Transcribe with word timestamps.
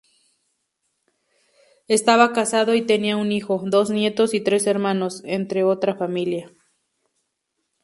Estaba 1.87 2.33
casado 2.33 2.73
y 2.73 2.81
tenía 2.81 3.17
un 3.17 3.31
hijo, 3.31 3.61
dos 3.63 3.91
nietos 3.91 4.33
y 4.33 4.41
tres 4.41 4.65
hermanos, 4.65 5.21
entre 5.25 5.63
otra 5.63 5.93
familia. 5.95 6.51